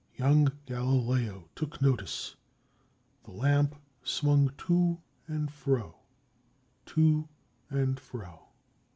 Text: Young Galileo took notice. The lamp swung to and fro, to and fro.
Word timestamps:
Young 0.15 0.51
Galileo 0.65 1.47
took 1.55 1.79
notice. 1.79 2.33
The 3.25 3.29
lamp 3.33 3.75
swung 4.01 4.49
to 4.65 4.97
and 5.27 5.51
fro, 5.53 5.93
to 6.87 7.29
and 7.69 7.99
fro. 7.99 8.45